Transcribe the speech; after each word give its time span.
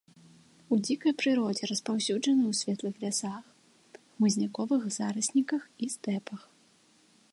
У 0.75 0.77
дзікай 0.85 1.13
прыродзе 1.21 1.67
распаўсюджаны 1.71 2.43
ў 2.51 2.59
светлых 2.61 2.95
лясах, 3.05 3.43
хмызняковых 4.15 4.83
зарасніках 4.97 5.63
і 5.85 5.95
стэпах. 5.97 6.41